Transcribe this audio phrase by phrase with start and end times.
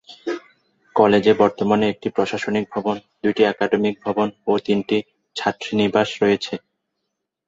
[0.95, 4.97] কলেজে বর্তমানে একটি প্রশাসনিক ভবন, দুইটি একাডেমিক ভবন ও তিনটি
[5.35, 6.53] ছাত্রীনিবাস রয়েছে।